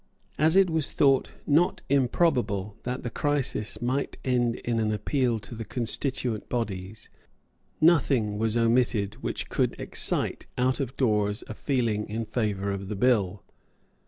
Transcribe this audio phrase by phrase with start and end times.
[0.39, 5.53] As it was thought not improbable that the crisis might end in an appeal to
[5.53, 7.11] the constituent bodies,
[7.79, 12.95] nothing was omitted which could excite out of doors a feeling in favour of the
[12.95, 13.43] bill.